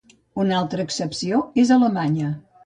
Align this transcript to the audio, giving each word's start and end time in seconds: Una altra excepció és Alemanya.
Una 0.43 0.55
altra 0.59 0.85
excepció 0.87 1.43
és 1.65 1.75
Alemanya. 1.77 2.33